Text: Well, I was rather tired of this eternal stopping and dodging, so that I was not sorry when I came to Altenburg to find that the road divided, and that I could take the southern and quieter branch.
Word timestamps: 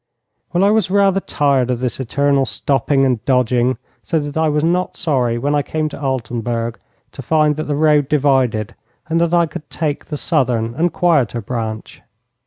Well, 0.51 0.63
I 0.63 0.71
was 0.71 0.89
rather 0.89 1.19
tired 1.19 1.69
of 1.69 1.79
this 1.79 1.99
eternal 1.99 2.47
stopping 2.47 3.05
and 3.05 3.23
dodging, 3.23 3.77
so 4.01 4.17
that 4.17 4.35
I 4.35 4.49
was 4.49 4.63
not 4.63 4.97
sorry 4.97 5.37
when 5.37 5.53
I 5.53 5.61
came 5.61 5.89
to 5.89 6.01
Altenburg 6.01 6.79
to 7.11 7.21
find 7.21 7.55
that 7.55 7.65
the 7.65 7.75
road 7.75 8.09
divided, 8.09 8.73
and 9.09 9.21
that 9.21 9.31
I 9.31 9.45
could 9.45 9.69
take 9.69 10.05
the 10.05 10.17
southern 10.17 10.73
and 10.73 10.91
quieter 10.91 11.39
branch. 11.39 12.01